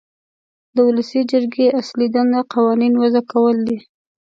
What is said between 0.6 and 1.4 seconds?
د ولسي